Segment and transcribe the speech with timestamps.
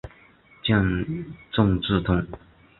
[0.63, 0.83] 见
[1.51, 2.25] 正字通。